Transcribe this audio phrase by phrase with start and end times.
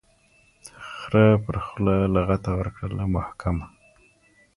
[0.95, 3.65] خره پرخوله لغته ورکړله محکمه